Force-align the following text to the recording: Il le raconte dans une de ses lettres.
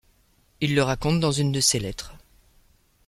Il 0.61 0.73
le 0.73 0.81
raconte 0.81 1.19
dans 1.19 1.31
une 1.31 1.51
de 1.51 1.59
ses 1.59 1.77
lettres. 1.77 2.15